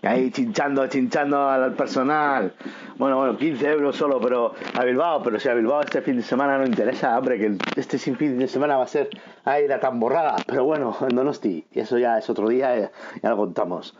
ahí 0.00 0.30
chinchando, 0.30 0.86
chinchando 0.86 1.50
al 1.50 1.74
personal. 1.74 2.54
Bueno, 2.96 3.18
bueno, 3.18 3.36
15 3.36 3.72
euros 3.72 3.96
solo, 3.96 4.18
pero 4.22 4.54
a 4.72 4.84
Bilbao, 4.84 5.22
pero 5.22 5.38
si 5.38 5.50
a 5.50 5.52
Bilbao 5.52 5.82
este 5.82 6.00
fin 6.00 6.16
de 6.16 6.22
semana 6.22 6.56
no 6.56 6.64
interesa, 6.64 7.18
hombre, 7.18 7.38
que 7.38 7.58
este 7.78 7.98
sin 7.98 8.16
fin 8.16 8.38
de 8.38 8.48
semana 8.48 8.78
va 8.78 8.84
a 8.84 8.88
ser 8.88 9.10
ahí 9.44 9.68
la 9.68 9.80
tamborrada. 9.80 10.36
Pero 10.46 10.64
bueno, 10.64 10.96
en 11.02 11.14
Donosti, 11.14 11.66
y 11.72 11.80
eso 11.80 11.98
ya 11.98 12.16
es 12.16 12.30
otro 12.30 12.48
día, 12.48 12.74
ya, 12.74 12.90
ya 13.22 13.28
lo 13.28 13.36
contamos. 13.36 13.94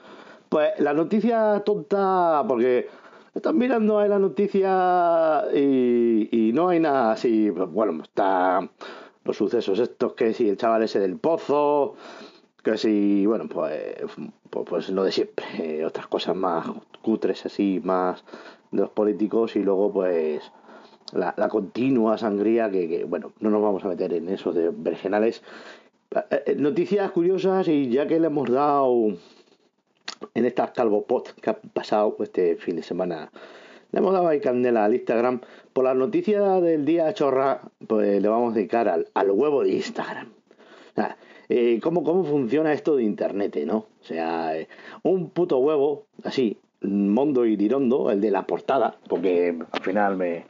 Pues 0.49 0.71
la 0.79 0.95
noticia 0.95 1.61
tonta, 1.63 2.43
porque 2.49 2.89
están 3.35 3.59
mirando 3.59 3.99
ahí 3.99 4.09
la 4.09 4.19
noticia 4.19 5.45
y, 5.55 6.29
y 6.31 6.53
no 6.53 6.69
hay 6.69 6.81
nada 6.81 7.13
así. 7.13 7.51
Bueno, 7.51 8.03
está 8.03 8.69
los 9.25 9.37
sucesos 9.37 9.79
estos, 9.79 10.15
que 10.15 10.35
si 10.35 10.49
el 10.49 10.57
chaval 10.57 10.83
ese 10.83 11.01
del 11.01 11.17
pozo, 11.19 11.95
que 12.63 12.77
si, 12.79 13.27
bueno, 13.27 13.49
pues, 13.49 13.97
pues, 14.51 14.67
pues 14.69 14.95
de 14.95 15.13
siempre. 15.13 15.45
eh, 15.59 15.85
otras 15.85 16.07
cosas 16.07 16.37
más 16.37 16.67
cutres 17.03 17.45
así, 17.47 17.81
más 17.83 18.25
de 18.71 18.83
los 18.83 18.91
políticos 18.91 19.57
y 19.57 19.63
luego 19.63 19.93
pues 19.93 20.51
la, 21.13 21.35
la 21.37 21.49
continua 21.49 22.19
sangría 22.19 22.71
que, 22.71 22.89
que, 22.89 23.05
bueno, 23.05 23.33
no 23.41 23.51
nos 23.51 23.63
vamos 23.63 23.85
a 23.85 23.89
meter 23.89 24.13
en 24.15 24.29
eso 24.29 24.53
de 24.53 24.71
vergenales. 24.71 25.43
Eh, 26.11 26.43
eh, 26.47 26.55
noticias 26.57 27.11
curiosas 27.11 27.69
y 27.69 27.89
ya 27.89 28.07
que 28.07 28.21
le 28.21 28.27
hemos 28.29 28.51
dado 28.51 29.17
en 30.35 30.45
estas 30.45 30.71
calvopot 30.73 31.35
que 31.41 31.51
ha 31.51 31.55
pasado 31.55 32.17
este 32.21 32.57
fin 32.57 32.77
de 32.77 32.83
semana, 32.83 33.31
le 33.93 33.99
hemos 33.99 34.13
dado 34.13 34.29
ahí 34.29 34.41
candela 34.41 34.85
al 34.85 34.95
Instagram, 34.95 35.41
por 35.73 35.85
la 35.85 35.95
noticia 35.95 36.61
del 36.61 36.85
día 36.85 37.13
chorra, 37.15 37.61
pues 37.87 38.21
le 38.21 38.29
vamos 38.29 38.53
a 38.53 38.57
dedicar 38.57 38.89
al, 38.89 39.09
al 39.15 39.31
huevo 39.31 39.63
de 39.63 39.71
Instagram. 39.71 40.29
Eh, 41.49 41.79
¿cómo, 41.83 42.03
¿Cómo 42.03 42.25
funciona 42.25 42.73
esto 42.73 42.97
de 42.97 43.03
internet, 43.03 43.57
no? 43.67 43.77
O 43.77 44.05
sea, 44.05 44.57
eh, 44.57 44.69
un 45.03 45.31
puto 45.31 45.59
huevo, 45.59 46.07
así, 46.25 46.59
mondo 46.81 47.45
y 47.45 47.57
dirondo, 47.57 48.11
el 48.11 48.21
de 48.21 48.31
la 48.31 48.47
portada, 48.47 48.97
porque 49.09 49.57
al 49.71 49.81
final 49.81 50.17
me 50.17 50.37
he 50.37 50.45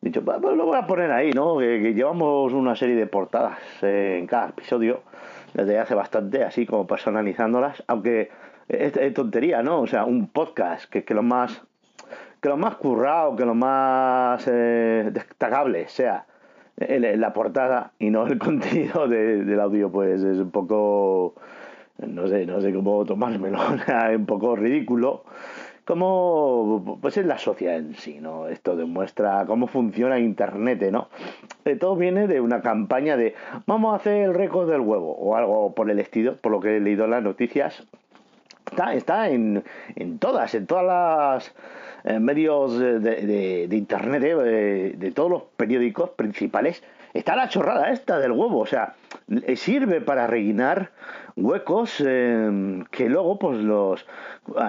dicho, 0.00 0.24
pues, 0.24 0.38
pues 0.42 0.56
lo 0.56 0.66
voy 0.66 0.76
a 0.76 0.86
poner 0.86 1.12
ahí, 1.12 1.30
¿no? 1.30 1.58
Que, 1.58 1.94
llevamos 1.94 2.52
una 2.52 2.74
serie 2.74 2.96
de 2.96 3.06
portadas 3.06 3.58
eh, 3.82 4.16
en 4.18 4.26
cada 4.26 4.48
episodio, 4.48 5.02
desde 5.54 5.78
hace 5.78 5.94
bastante, 5.94 6.42
así 6.42 6.66
como 6.66 6.86
personalizándolas, 6.86 7.82
aunque 7.86 8.30
es, 8.70 9.14
tontería, 9.14 9.62
¿no? 9.62 9.80
O 9.80 9.86
sea, 9.86 10.04
un 10.04 10.28
podcast 10.28 10.90
que, 10.90 11.04
que 11.04 11.14
lo 11.14 11.22
más 11.22 11.62
que 12.40 12.48
lo 12.48 12.56
más 12.56 12.76
currado, 12.76 13.36
que 13.36 13.44
lo 13.44 13.54
más 13.54 14.46
eh, 14.46 15.10
destacable 15.12 15.88
sea 15.88 16.26
la 16.88 17.32
portada 17.34 17.92
y 17.98 18.08
no 18.08 18.26
el 18.26 18.38
contenido 18.38 19.06
del 19.06 19.60
audio, 19.60 19.90
pues 19.90 20.22
es 20.22 20.38
un 20.38 20.50
poco, 20.50 21.34
no 21.98 22.26
sé, 22.28 22.46
no 22.46 22.60
sé 22.60 22.72
cómo 22.72 23.04
tomármelo, 23.04 23.58
es 24.10 24.16
un 24.16 24.26
poco 24.26 24.56
ridículo. 24.56 25.24
Como, 25.84 26.98
pues 27.02 27.16
es 27.16 27.26
la 27.26 27.38
sociedad 27.38 27.76
en 27.76 27.96
sí, 27.96 28.20
¿no? 28.20 28.46
Esto 28.46 28.76
demuestra 28.76 29.44
cómo 29.46 29.66
funciona 29.66 30.20
Internet, 30.20 30.88
¿no? 30.92 31.08
Eh, 31.64 31.74
todo 31.74 31.96
viene 31.96 32.28
de 32.28 32.40
una 32.40 32.60
campaña 32.60 33.16
de 33.16 33.34
vamos 33.66 33.92
a 33.92 33.96
hacer 33.96 34.22
el 34.22 34.34
récord 34.34 34.70
del 34.70 34.82
huevo 34.82 35.16
o 35.16 35.34
algo 35.34 35.74
por 35.74 35.90
el 35.90 35.98
estilo, 35.98 36.36
por 36.36 36.52
lo 36.52 36.60
que 36.60 36.76
he 36.76 36.80
leído 36.80 37.08
las 37.08 37.24
noticias. 37.24 37.88
Está, 38.70 38.94
está 38.94 39.28
en, 39.28 39.64
en 39.96 40.18
todas, 40.18 40.54
en 40.54 40.66
todas 40.66 40.86
las 42.04 42.20
medios 42.20 42.78
de, 42.78 43.68
internet, 43.70 44.22
eh, 44.24 44.94
de, 44.96 45.10
todos 45.10 45.30
los 45.30 45.42
periódicos 45.56 46.10
principales, 46.10 46.82
está 47.12 47.36
la 47.36 47.48
chorrada 47.48 47.90
esta 47.90 48.18
del 48.18 48.32
huevo. 48.32 48.60
O 48.60 48.66
sea, 48.66 48.94
sirve 49.56 50.00
para 50.00 50.26
rellenar 50.26 50.92
huecos 51.36 52.02
eh, 52.06 52.84
que 52.90 53.08
luego, 53.08 53.38
pues 53.38 53.58
los, 53.58 54.06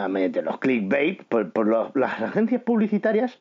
mediante 0.10 0.41
los 0.41 0.60
clickbait, 0.60 1.24
por, 1.24 1.51
por 1.51 1.96
las 1.96 2.22
agencias 2.22 2.62
publicitarias 2.63 3.39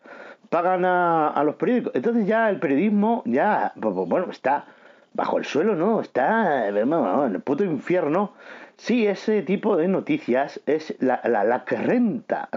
pagan 0.50 0.84
a, 0.84 1.28
a, 1.28 1.44
los 1.44 1.54
periódicos. 1.56 1.92
Entonces 1.94 2.26
ya 2.26 2.50
el 2.50 2.58
periodismo 2.58 3.22
ya, 3.24 3.72
pues, 3.80 3.94
pues, 3.94 4.08
bueno, 4.08 4.30
está 4.30 4.66
bajo 5.14 5.38
el 5.38 5.44
suelo, 5.44 5.74
¿no? 5.74 6.00
Está 6.00 6.68
en 6.68 6.76
el 6.76 7.40
puto 7.40 7.64
infierno 7.64 8.32
Sí, 8.80 9.06
ese 9.06 9.42
tipo 9.42 9.76
de 9.76 9.88
noticias 9.88 10.58
es 10.64 10.96
la, 11.00 11.20
la, 11.22 11.64
que 11.66 11.76
renta. 11.76 12.48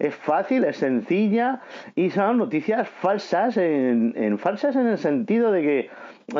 Es 0.00 0.12
fácil, 0.12 0.64
es 0.64 0.78
sencilla 0.78 1.60
y 1.94 2.10
son 2.10 2.38
noticias 2.38 2.88
falsas 2.88 3.56
en, 3.56 4.12
en, 4.16 4.38
falsas 4.40 4.74
en 4.74 4.88
el 4.88 4.98
sentido 4.98 5.52
de 5.52 5.62
que 5.62 5.90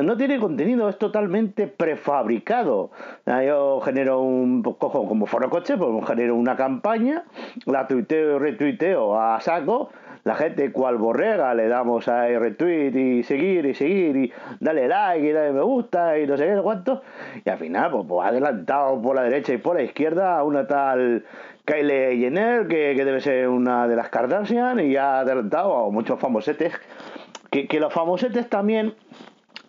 no 0.02 0.16
tiene 0.16 0.40
contenido, 0.40 0.88
es 0.88 0.98
totalmente 0.98 1.68
prefabricado. 1.68 2.90
Ah, 3.24 3.44
yo 3.44 3.80
genero 3.82 4.20
un 4.20 4.60
cojo 4.64 5.06
como 5.06 5.26
foro 5.26 5.48
coche, 5.50 5.76
pues 5.76 6.04
genero 6.04 6.34
una 6.34 6.56
campaña, 6.56 7.22
la 7.64 7.86
tuiteo 7.86 8.36
y 8.36 8.38
retuiteo 8.40 9.20
a 9.20 9.40
saco 9.40 9.90
la 10.24 10.34
gente 10.36 10.70
cual 10.70 10.98
borrega 10.98 11.54
le 11.54 11.68
damos 11.68 12.08
a 12.08 12.26
retweet 12.26 12.94
y 12.94 13.22
seguir 13.22 13.66
y 13.66 13.74
seguir 13.74 14.16
y 14.16 14.32
dale 14.60 14.86
like 14.86 15.26
y 15.26 15.32
dale 15.32 15.52
me 15.52 15.62
gusta 15.62 16.18
y 16.18 16.26
no 16.26 16.36
sé 16.36 16.46
qué 16.46 16.60
cuánto. 16.62 17.02
Y 17.44 17.48
al 17.50 17.58
final 17.58 17.90
pues, 17.90 18.04
pues 18.08 18.28
adelantado 18.28 19.00
por 19.02 19.16
la 19.16 19.22
derecha 19.22 19.52
y 19.52 19.58
por 19.58 19.76
la 19.76 19.82
izquierda 19.82 20.38
a 20.38 20.44
una 20.44 20.66
tal 20.66 21.24
Kylie 21.64 22.18
Jenner 22.18 22.66
que, 22.68 22.94
que 22.96 23.04
debe 23.04 23.20
ser 23.20 23.48
una 23.48 23.88
de 23.88 23.96
las 23.96 24.08
Kardashian 24.08 24.80
y 24.80 24.96
ha 24.96 25.20
adelantado 25.20 25.86
a 25.86 25.90
muchos 25.90 26.18
famosetes 26.20 26.72
que, 27.50 27.66
que 27.66 27.80
los 27.80 27.92
famosetes 27.92 28.48
también 28.48 28.94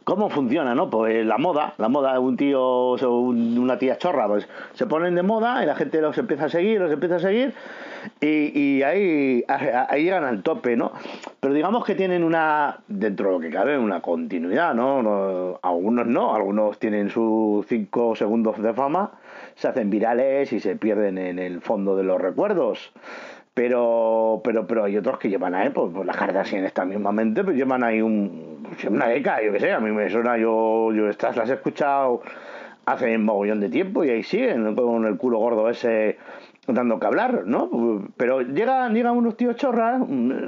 ¿Cómo 0.03 0.29
funciona, 0.29 0.75
no? 0.75 0.89
Pues 0.89 1.25
la 1.25 1.37
moda, 1.37 1.75
la 1.77 1.87
moda, 1.87 2.19
un 2.19 2.35
tío 2.35 2.61
o 2.61 3.19
una 3.19 3.77
tía 3.77 3.97
chorra, 3.97 4.27
pues 4.27 4.49
se 4.73 4.85
ponen 4.85 5.15
de 5.15 5.23
moda 5.23 5.63
y 5.63 5.65
la 5.65 5.75
gente 5.75 6.01
los 6.01 6.17
empieza 6.17 6.45
a 6.45 6.49
seguir, 6.49 6.81
los 6.81 6.91
empieza 6.91 7.15
a 7.15 7.19
seguir 7.19 7.53
y, 8.19 8.51
y 8.59 8.83
ahí, 8.83 9.45
ahí 9.47 10.03
llegan 10.03 10.25
al 10.25 10.43
tope, 10.43 10.75
¿no? 10.75 10.91
Pero 11.39 11.53
digamos 11.53 11.85
que 11.85 11.95
tienen 11.95 12.25
una, 12.25 12.79
dentro 12.89 13.27
de 13.27 13.33
lo 13.33 13.39
que 13.39 13.49
cabe, 13.49 13.77
una 13.77 14.01
continuidad, 14.01 14.73
¿no? 14.73 15.59
algunos 15.61 16.07
no, 16.07 16.35
algunos 16.35 16.79
tienen 16.79 17.09
sus 17.09 17.65
cinco 17.67 18.15
segundos 18.15 18.61
de 18.61 18.73
fama, 18.73 19.11
se 19.55 19.69
hacen 19.69 19.89
virales 19.89 20.51
y 20.51 20.59
se 20.59 20.75
pierden 20.75 21.17
en 21.17 21.39
el 21.39 21.61
fondo 21.61 21.95
de 21.95 22.03
los 22.03 22.19
recuerdos 22.19 22.91
pero 23.53 24.41
pero 24.43 24.65
pero 24.65 24.83
hay 24.83 24.97
otros 24.97 25.19
que 25.19 25.29
llevan 25.29 25.53
ahí 25.53 25.69
pues, 25.69 25.91
pues 25.93 26.07
las 26.07 26.17
Kardashian 26.17 26.65
están 26.65 26.89
mismamente 26.89 27.43
pues 27.43 27.55
llevan 27.55 27.83
ahí 27.83 28.01
un 28.01 28.52
una 28.89 29.07
década 29.07 29.43
yo 29.43 29.51
que 29.51 29.59
sé 29.59 29.71
a 29.71 29.79
mí 29.79 29.91
me 29.91 30.09
suena 30.09 30.37
yo 30.37 30.91
yo 30.93 31.09
estas 31.09 31.35
las 31.35 31.49
he 31.49 31.53
escuchado 31.53 32.21
hace 32.85 33.15
un 33.15 33.25
mogollón 33.25 33.59
de 33.59 33.69
tiempo 33.69 34.03
y 34.03 34.09
ahí 34.09 34.23
siguen 34.23 34.75
con 34.75 35.05
el 35.05 35.17
culo 35.17 35.39
gordo 35.39 35.69
ese 35.69 36.17
dando 36.67 36.99
que 36.99 37.07
hablar, 37.07 37.43
¿no? 37.45 37.69
Pero 38.15 38.41
llegan, 38.41 38.93
llegan 38.93 39.17
unos 39.17 39.35
tíos 39.35 39.55
chorras, 39.55 40.01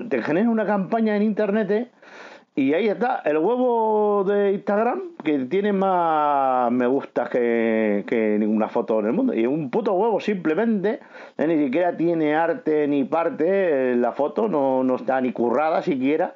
te 0.10 0.22
generan 0.22 0.50
una 0.50 0.65
campaña 0.65 1.15
en 1.15 1.24
internet 1.24 1.91
y 2.57 2.74
ahí 2.74 2.88
está, 2.88 3.21
el 3.25 3.38
huevo 3.38 4.24
de 4.24 4.53
Instagram 4.53 5.01
que 5.25 5.39
tiene 5.39 5.74
más 5.74 6.71
me 6.71 6.88
gustas 6.88 7.27
que, 7.27 8.05
que 8.07 8.38
ninguna 8.39 8.69
foto 8.69 9.01
en 9.01 9.07
el 9.07 9.12
mundo. 9.12 9.33
Y 9.33 9.45
un 9.45 9.69
puto 9.69 9.91
huevo 9.91 10.21
simplemente, 10.21 11.01
eh, 11.38 11.47
ni 11.47 11.62
siquiera 11.65 11.97
tiene 11.97 12.33
arte 12.33 12.88
ni 12.88 13.03
parte, 13.03 13.97
la 13.97 14.13
foto 14.13 14.47
no, 14.47 14.85
no 14.85 14.95
está 14.95 15.19
ni 15.19 15.33
currada 15.33 15.81
siquiera, 15.81 16.33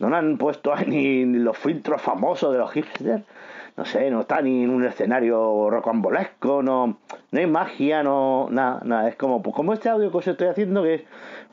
no 0.00 0.12
han 0.12 0.38
puesto 0.38 0.74
ni, 0.86 1.24
ni 1.24 1.38
los 1.38 1.56
filtros 1.56 2.02
famosos 2.02 2.52
de 2.52 2.58
los 2.58 2.72
hipsters. 2.72 3.22
No 3.76 3.84
sé, 3.84 4.10
no 4.10 4.22
está 4.22 4.42
ni 4.42 4.64
en 4.64 4.70
un 4.70 4.84
escenario 4.84 5.70
rocambolesco, 5.70 6.62
no, 6.62 6.98
no 7.30 7.38
hay 7.38 7.46
magia, 7.46 8.02
no, 8.02 8.48
nada, 8.50 8.80
nada, 8.84 9.08
es 9.08 9.14
como, 9.14 9.40
pues 9.40 9.54
como 9.54 9.72
este 9.72 9.88
audio 9.88 10.10
que 10.10 10.18
os 10.18 10.26
estoy 10.26 10.48
haciendo 10.48 10.82
que 10.82 10.94
es 10.94 11.02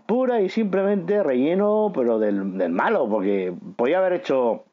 pura 0.07 0.41
y 0.41 0.49
simplemente 0.49 1.21
relleno, 1.21 1.91
pero 1.93 2.19
del, 2.19 2.57
del 2.57 2.71
malo, 2.71 3.07
porque 3.09 3.53
podía 3.75 3.99
haber 3.99 4.13
hecho, 4.13 4.63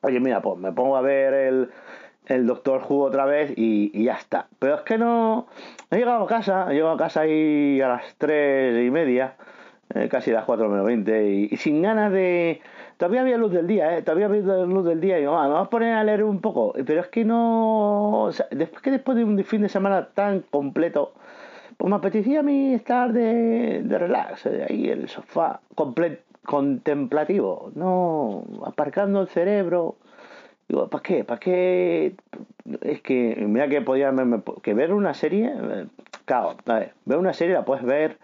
oye, 0.00 0.20
mira, 0.20 0.40
pues 0.40 0.58
me 0.58 0.72
pongo 0.72 0.96
a 0.96 1.02
ver 1.02 1.34
el, 1.34 1.70
el 2.26 2.46
Doctor 2.46 2.82
Who 2.88 3.02
otra 3.02 3.26
vez 3.26 3.52
y, 3.56 3.90
y, 3.92 4.04
ya 4.04 4.14
está. 4.14 4.48
Pero 4.58 4.76
es 4.76 4.80
que 4.82 4.96
no, 4.96 5.46
he 5.90 5.96
llegado 5.98 6.24
a 6.24 6.26
casa, 6.26 6.66
he 6.70 6.74
llegado 6.74 6.94
a 6.94 6.98
casa 6.98 7.22
ahí 7.22 7.80
a 7.82 7.88
las 7.88 8.14
tres 8.16 8.86
y 8.86 8.90
media, 8.90 9.36
eh, 9.94 10.08
casi 10.08 10.30
las 10.30 10.44
cuatro 10.44 10.68
menos 10.68 10.86
veinte, 10.86 11.28
y 11.28 11.56
sin 11.56 11.82
ganas 11.82 12.12
de 12.12 12.62
Todavía 13.00 13.22
había 13.22 13.38
luz 13.38 13.50
del 13.50 13.66
día, 13.66 13.96
¿eh? 13.96 14.02
Todavía 14.02 14.26
había 14.26 14.42
luz 14.66 14.84
del 14.84 15.00
día 15.00 15.16
y 15.16 15.20
digo, 15.20 15.34
ah, 15.34 15.48
vamos 15.48 15.68
a 15.68 15.70
poner 15.70 15.94
a 15.94 16.04
leer 16.04 16.22
un 16.22 16.42
poco. 16.42 16.74
Pero 16.84 17.00
es 17.00 17.06
que 17.06 17.24
no... 17.24 18.28
después 18.50 18.82
que 18.82 18.90
después 18.90 19.16
de 19.16 19.24
un 19.24 19.42
fin 19.42 19.62
de 19.62 19.70
semana 19.70 20.08
tan 20.12 20.40
completo, 20.40 21.14
pues 21.80 21.88
me 21.88 21.96
apetecía 21.96 22.40
a 22.40 22.42
mí 22.42 22.74
estar 22.74 23.10
de, 23.10 23.80
de 23.82 23.98
relax, 23.98 24.44
eh, 24.44 24.66
ahí 24.68 24.90
en 24.90 25.00
el 25.00 25.08
sofá, 25.08 25.60
contemplativo, 26.44 27.72
no 27.74 28.44
aparcando 28.66 29.22
el 29.22 29.28
cerebro. 29.28 29.96
Digo, 30.68 30.88
¿para 30.88 31.02
qué? 31.02 31.24
¿Para 31.24 31.40
qué? 31.40 32.16
Es 32.82 33.00
que, 33.00 33.34
mira 33.48 33.66
que 33.70 33.80
podía 33.80 34.12
que 34.62 34.74
ver 34.74 34.92
una 34.92 35.14
serie, 35.14 35.54
eh, 35.56 35.86
claro, 36.26 36.54
a 36.66 36.74
ver, 36.74 36.92
ver 37.06 37.16
una 37.16 37.32
serie 37.32 37.54
la 37.54 37.64
puedes 37.64 37.82
ver 37.82 38.18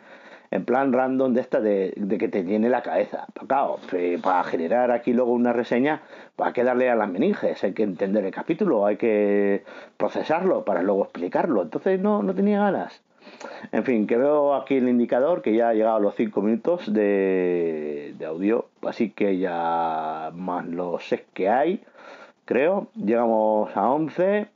en 0.50 0.66
plan 0.66 0.92
random 0.92 1.32
de 1.32 1.40
esta 1.40 1.62
de, 1.62 1.94
que 2.18 2.28
te 2.28 2.44
llene 2.44 2.68
la 2.68 2.82
cabeza. 2.82 3.24
Pero 3.32 3.46
claro, 3.46 3.78
para 4.22 4.44
generar 4.44 4.90
aquí 4.90 5.14
luego 5.14 5.32
una 5.32 5.54
reseña, 5.54 6.02
pues 6.36 6.48
hay 6.48 6.52
que 6.52 6.62
darle 6.62 6.90
a 6.90 6.94
las 6.94 7.08
meninges, 7.08 7.64
hay 7.64 7.72
que 7.72 7.84
entender 7.84 8.22
el 8.22 8.32
capítulo, 8.32 8.84
hay 8.84 8.98
que 8.98 9.64
procesarlo 9.96 10.62
para 10.66 10.82
luego 10.82 11.04
explicarlo. 11.04 11.62
Entonces 11.62 11.98
no, 11.98 12.22
no 12.22 12.34
tenía 12.34 12.60
ganas. 12.60 13.05
En 13.72 13.84
fin, 13.84 14.06
que 14.06 14.16
veo 14.16 14.54
aquí 14.54 14.76
el 14.76 14.88
indicador 14.88 15.42
que 15.42 15.54
ya 15.54 15.68
ha 15.68 15.74
llegado 15.74 15.96
a 15.96 16.00
los 16.00 16.14
5 16.14 16.40
minutos 16.42 16.92
de, 16.92 18.14
de 18.18 18.26
audio, 18.26 18.66
así 18.86 19.10
que 19.10 19.38
ya 19.38 20.30
más 20.34 20.66
lo 20.66 20.98
sé 20.98 21.24
que 21.34 21.48
hay, 21.48 21.82
creo. 22.44 22.88
Llegamos 22.94 23.76
a 23.76 23.90
11. 23.90 24.46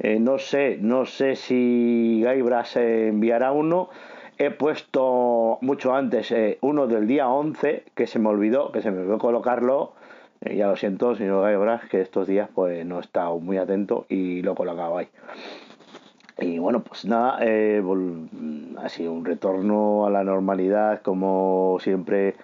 Eh, 0.00 0.20
no 0.20 0.38
sé, 0.38 0.78
no 0.80 1.06
sé 1.06 1.36
si 1.36 2.20
Gaibra 2.22 2.64
se 2.64 3.08
enviará 3.08 3.52
uno 3.52 3.90
he 4.38 4.50
puesto 4.52 5.58
mucho 5.60 5.94
antes 5.94 6.30
eh, 6.30 6.58
uno 6.60 6.86
del 6.86 7.06
día 7.06 7.28
11 7.28 7.84
que 7.94 8.06
se 8.06 8.18
me 8.18 8.28
olvidó, 8.28 8.72
que 8.72 8.82
se 8.82 8.90
me 8.90 9.00
olvidó 9.00 9.18
colocarlo. 9.18 9.92
Eh, 10.40 10.56
ya 10.56 10.68
lo 10.68 10.76
siento, 10.76 11.16
señor 11.16 11.42
Gaibras, 11.42 11.88
que 11.88 12.00
estos 12.00 12.28
días 12.28 12.48
pues 12.54 12.86
no 12.86 12.98
he 12.98 13.00
estado 13.00 13.38
muy 13.40 13.58
atento 13.58 14.06
y 14.08 14.42
lo 14.42 14.54
colocaba 14.54 15.00
ahí. 15.00 15.08
Y 16.40 16.58
bueno, 16.58 16.82
pues 16.84 17.04
nada, 17.04 17.38
eh, 17.42 17.82
ha 18.78 18.88
sido 18.88 19.12
un 19.12 19.24
retorno 19.24 20.06
a 20.06 20.10
la 20.10 20.22
normalidad, 20.22 21.02
como 21.02 21.78
siempre, 21.80 22.36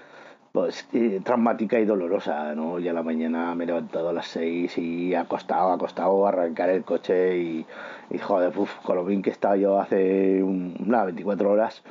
pues 0.53 0.89
eh, 0.93 1.21
traumática 1.25 1.79
y 1.79 1.85
dolorosa, 1.85 2.55
¿no? 2.57 2.81
Ya 2.81 2.93
la 2.93 3.03
mañana 3.05 3.55
me 3.55 3.65
he 3.65 3.67
levantado 3.69 4.09
a 4.09 4.13
las 4.13 4.27
6 4.29 4.79
y 4.79 5.15
acostado, 5.15 5.73
acostado 5.73 6.27
a 6.27 6.31
arrancar 6.31 6.71
el 6.71 6.85
coche 6.85 7.39
y, 7.39 7.67
y 8.11 8.19
joder, 8.19 8.57
uf, 8.59 8.75
con 8.83 8.97
lo 8.97 9.05
bien 9.05 9.23
que 9.23 9.31
estaba 9.31 9.57
yo 9.57 9.79
hace 9.81 10.43
un, 10.43 10.75
nada, 10.81 11.05
24 11.05 11.51
horas 11.51 11.83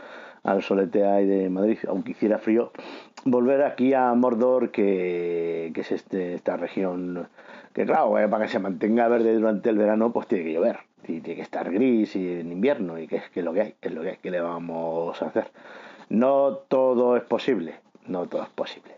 al 0.43 0.61
solete 0.61 1.05
ahí 1.05 1.25
de 1.25 1.49
Madrid, 1.49 1.77
aunque 1.87 2.11
hiciera 2.11 2.37
frío, 2.37 2.71
volver 3.25 3.63
aquí 3.63 3.93
a 3.93 4.13
Mordor, 4.13 4.71
que, 4.71 5.71
que 5.73 5.81
es 5.81 5.91
este, 5.91 6.35
esta 6.35 6.57
región 6.57 7.27
que 7.73 7.85
claro, 7.85 8.19
eh, 8.19 8.27
para 8.27 8.45
que 8.45 8.51
se 8.51 8.59
mantenga 8.59 9.07
verde 9.07 9.33
durante 9.33 9.69
el 9.69 9.77
verano, 9.77 10.11
pues 10.11 10.27
tiene 10.27 10.43
que 10.43 10.53
llover, 10.53 10.79
y 11.07 11.21
tiene 11.21 11.35
que 11.35 11.41
estar 11.41 11.71
gris 11.71 12.15
y 12.15 12.39
en 12.39 12.51
invierno, 12.51 12.99
y 12.99 13.07
que 13.07 13.17
es, 13.17 13.35
lo 13.37 13.53
que 13.53 13.61
hay, 13.61 13.75
es 13.81 13.91
lo 13.91 14.01
que 14.01 14.09
hay, 14.11 14.17
que 14.17 14.31
le 14.31 14.41
vamos 14.41 15.21
a 15.21 15.25
hacer. 15.27 15.51
No 16.09 16.57
todo 16.67 17.17
es 17.17 17.23
posible, 17.23 17.75
no 18.07 18.27
todo 18.27 18.43
es 18.43 18.49
posible. 18.49 18.93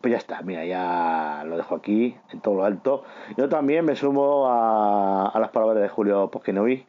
Pues 0.00 0.12
ya 0.12 0.18
está, 0.18 0.42
mira, 0.42 0.64
ya 0.64 1.44
lo 1.46 1.56
dejo 1.56 1.74
aquí, 1.74 2.16
en 2.32 2.40
todo 2.40 2.56
lo 2.56 2.64
alto. 2.64 3.04
Yo 3.36 3.48
también 3.48 3.84
me 3.84 3.96
sumo 3.96 4.48
a, 4.48 5.28
a 5.28 5.40
las 5.40 5.50
palabras 5.50 5.80
de 5.82 5.88
Julio 5.88 6.30
Posquenovi, 6.30 6.84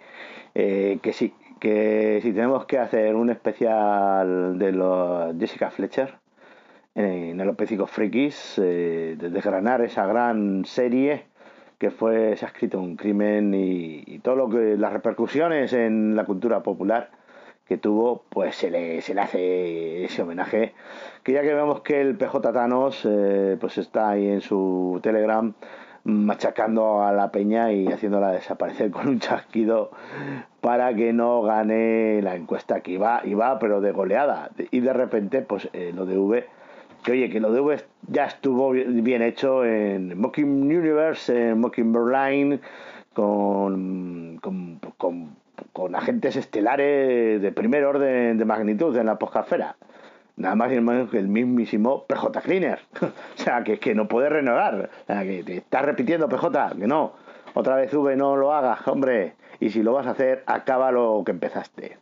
eh, 0.55 1.00
que 1.01 1.13
sí, 1.13 1.33
que 1.59 2.19
si 2.21 2.33
tenemos 2.33 2.65
que 2.65 2.79
hacer 2.79 3.15
un 3.15 3.29
especial 3.29 4.57
de 4.59 4.71
los 4.71 5.36
Jessica 5.38 5.71
Fletcher 5.71 6.15
en 6.95 7.39
el 7.39 7.50
Opécico 7.50 7.86
Frikis, 7.86 8.57
eh, 8.57 9.15
de 9.17 9.29
desgranar 9.29 9.81
esa 9.81 10.07
gran 10.07 10.65
serie 10.65 11.25
que 11.77 11.91
fue, 11.91 12.36
se 12.38 12.46
ha 12.46 12.50
escrito 12.50 12.79
un 12.79 12.96
crimen 12.96 13.53
y, 13.53 14.03
y, 14.05 14.19
todo 14.19 14.36
lo 14.36 14.50
que 14.50 14.77
las 14.77 14.93
repercusiones 14.93 15.74
en 15.74 16.15
la 16.15 16.25
cultura 16.25 16.63
popular 16.63 17.12
que 17.67 17.77
tuvo, 17.77 18.24
pues 18.29 18.55
se 18.55 18.72
le, 18.72 19.01
se 19.01 19.13
le 19.13 19.22
hace 19.22 20.05
ese 20.05 20.22
homenaje. 20.22 20.74
Que 21.24 21.34
ya 21.34 21.41
que 21.41 21.53
vemos 21.53 21.81
que 21.81 22.00
el 22.00 22.15
PJ 22.17 22.53
Thanos 22.53 23.05
eh, 23.05 23.57
pues 23.60 23.77
está 23.77 24.10
ahí 24.10 24.27
en 24.27 24.41
su 24.41 25.00
Telegram 25.03 25.53
machacando 26.05 27.03
a 27.03 27.12
la 27.12 27.31
peña 27.31 27.74
y 27.74 27.88
haciéndola 27.88 28.31
desaparecer 28.31 28.91
con 28.91 29.10
un 29.10 29.19
chasquido 29.19 29.91
para 30.62 30.96
que 30.96 31.12
no 31.12 31.41
gane 31.41 32.22
la 32.22 32.36
encuesta 32.36 32.79
que 32.79 32.91
iba, 32.91 33.22
iba 33.25 33.60
pero 33.60 33.81
de 33.81 33.91
goleada. 33.91 34.51
Y 34.72 34.79
de 34.79 34.93
repente, 34.93 35.41
pues 35.41 35.69
eh, 35.74 35.91
lo 35.93 36.05
de 36.05 36.17
V, 36.17 36.48
que 37.04 37.12
oye, 37.12 37.30
que 37.30 37.39
lo 37.39 37.51
de 37.51 37.62
V 37.62 37.84
ya 38.10 38.25
estuvo 38.25 38.72
bien 38.72 39.22
hecho 39.22 39.63
en 39.66 40.20
Mocking 40.20 40.63
Universe, 40.63 41.50
en 41.50 41.60
Mocking 41.60 41.94
Berlin, 41.94 42.60
con, 43.13 44.39
con, 44.42 44.80
con, 44.98 45.36
con, 45.74 45.96
agentes 45.96 46.36
estelares 46.36 47.42
de 47.42 47.51
primer 47.51 47.86
orden 47.86 48.38
de 48.38 48.46
magnitud 48.46 48.96
en 48.98 49.08
la 49.08 49.18
poscafera. 49.18 49.75
Nada 50.36 50.56
más 50.56 50.72
y 50.72 50.80
menos 50.80 51.10
que 51.10 51.18
el 51.18 51.27
mismísimo 51.27 52.04
PJ 52.06 52.42
Cleaner. 52.42 52.80
o 53.01 53.08
sea, 53.36 53.63
que, 53.63 53.80
que 53.80 53.96
no 53.96 54.08
puede 54.08 54.30
renovar. 54.30 54.92
O 55.04 55.06
sea, 55.08 55.24
que 55.24 55.44
te 55.44 55.58
estás 55.58 55.84
repitiendo, 55.84 56.30
PJ, 56.30 56.75
que 56.77 56.88
no. 56.88 57.13
Otra 57.56 57.75
vez 57.75 57.92
V, 57.92 58.16
no 58.16 58.36
lo 58.36 58.54
hagas, 58.54 58.88
hombre. 58.88 59.34
Y 59.60 59.72
si 59.72 59.82
lo 59.82 59.94
vas 59.94 60.06
a 60.06 60.12
hacer, 60.12 60.44
acaba 60.46 60.92
lo 60.92 61.24
que 61.25 61.32
empezaste. 61.32 61.98